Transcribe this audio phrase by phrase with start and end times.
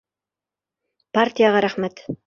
[1.19, 2.07] Партияға рәхмәт.